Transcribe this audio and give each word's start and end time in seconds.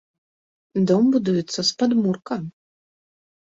Дом 0.91 1.03
будуецца 1.17 1.55
з 1.59 1.71
падмурка. 1.83 2.35